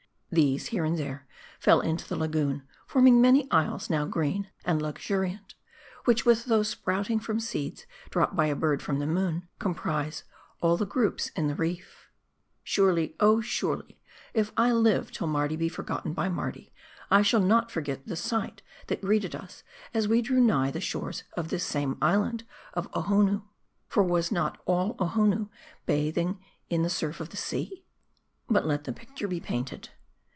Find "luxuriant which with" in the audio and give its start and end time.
4.81-6.45